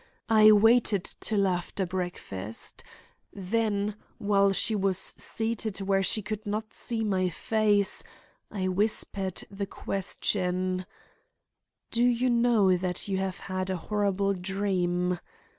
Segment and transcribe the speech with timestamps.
[0.29, 2.83] I waited till after breakfast.
[3.31, 8.03] Then, while she was seated where she could not see my face,
[8.49, 10.87] I whispered the question:
[11.91, 15.19] 'Do you know that you have had a horrible dream?